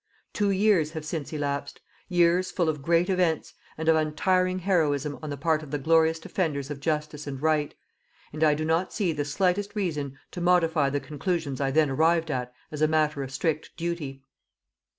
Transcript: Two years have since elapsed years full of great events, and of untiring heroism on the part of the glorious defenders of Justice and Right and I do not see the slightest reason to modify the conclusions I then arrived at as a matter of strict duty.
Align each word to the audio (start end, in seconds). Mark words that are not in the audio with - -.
Two 0.33 0.49
years 0.49 0.93
have 0.93 1.05
since 1.05 1.31
elapsed 1.31 1.79
years 2.09 2.49
full 2.49 2.67
of 2.69 2.81
great 2.81 3.07
events, 3.07 3.53
and 3.77 3.87
of 3.87 3.95
untiring 3.95 4.57
heroism 4.57 5.19
on 5.21 5.29
the 5.29 5.37
part 5.37 5.61
of 5.61 5.69
the 5.69 5.77
glorious 5.77 6.17
defenders 6.17 6.71
of 6.71 6.79
Justice 6.79 7.27
and 7.27 7.39
Right 7.39 7.75
and 8.33 8.43
I 8.43 8.55
do 8.55 8.65
not 8.65 8.91
see 8.91 9.11
the 9.13 9.23
slightest 9.25 9.75
reason 9.75 10.17
to 10.31 10.41
modify 10.41 10.89
the 10.89 10.99
conclusions 10.99 11.61
I 11.61 11.69
then 11.69 11.91
arrived 11.91 12.31
at 12.31 12.51
as 12.71 12.81
a 12.81 12.87
matter 12.87 13.21
of 13.21 13.29
strict 13.31 13.77
duty. 13.77 14.23